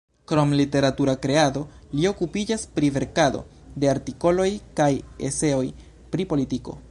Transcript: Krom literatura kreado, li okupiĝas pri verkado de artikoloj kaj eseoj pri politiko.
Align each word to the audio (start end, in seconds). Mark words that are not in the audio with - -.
Krom 0.29 0.53
literatura 0.59 1.13
kreado, 1.25 1.61
li 1.99 2.07
okupiĝas 2.11 2.65
pri 2.79 2.91
verkado 2.97 3.43
de 3.83 3.93
artikoloj 3.95 4.49
kaj 4.81 4.91
eseoj 5.31 5.65
pri 6.15 6.31
politiko. 6.35 6.79